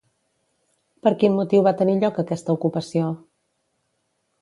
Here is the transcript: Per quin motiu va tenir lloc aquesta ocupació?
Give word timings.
Per 1.09 1.13
quin 1.25 1.35
motiu 1.41 1.65
va 1.69 1.75
tenir 1.83 1.97
lloc 2.07 2.19
aquesta 2.25 2.59
ocupació? 2.59 3.15